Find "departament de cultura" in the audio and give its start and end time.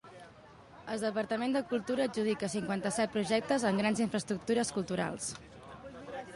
1.03-2.07